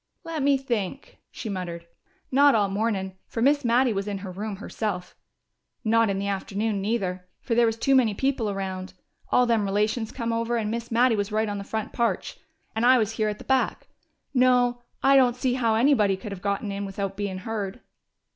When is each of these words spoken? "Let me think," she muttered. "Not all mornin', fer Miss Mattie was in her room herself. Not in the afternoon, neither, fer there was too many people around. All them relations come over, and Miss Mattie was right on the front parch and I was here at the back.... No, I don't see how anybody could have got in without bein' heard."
"Let 0.23 0.41
me 0.41 0.57
think," 0.57 1.19
she 1.29 1.47
muttered. 1.47 1.85
"Not 2.31 2.55
all 2.55 2.69
mornin', 2.69 3.13
fer 3.27 3.39
Miss 3.39 3.63
Mattie 3.63 3.93
was 3.93 4.07
in 4.07 4.17
her 4.25 4.31
room 4.31 4.55
herself. 4.55 5.15
Not 5.83 6.09
in 6.09 6.17
the 6.17 6.27
afternoon, 6.27 6.81
neither, 6.81 7.27
fer 7.39 7.53
there 7.53 7.67
was 7.67 7.77
too 7.77 7.93
many 7.93 8.15
people 8.15 8.49
around. 8.49 8.95
All 9.31 9.45
them 9.45 9.63
relations 9.63 10.11
come 10.11 10.33
over, 10.33 10.57
and 10.57 10.71
Miss 10.71 10.89
Mattie 10.89 11.15
was 11.15 11.31
right 11.31 11.47
on 11.47 11.59
the 11.59 11.63
front 11.63 11.93
parch 11.93 12.39
and 12.75 12.83
I 12.83 12.97
was 12.97 13.11
here 13.11 13.29
at 13.29 13.37
the 13.37 13.43
back.... 13.43 13.89
No, 14.33 14.81
I 15.03 15.15
don't 15.15 15.35
see 15.35 15.53
how 15.53 15.75
anybody 15.75 16.17
could 16.17 16.31
have 16.31 16.41
got 16.41 16.63
in 16.63 16.83
without 16.83 17.15
bein' 17.15 17.37
heard." 17.37 17.79